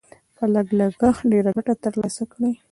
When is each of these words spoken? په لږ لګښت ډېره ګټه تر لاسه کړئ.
په 0.35 0.43
لږ 0.53 0.67
لګښت 0.79 1.21
ډېره 1.31 1.51
ګټه 1.57 1.73
تر 1.83 1.93
لاسه 2.01 2.23
کړئ. 2.31 2.53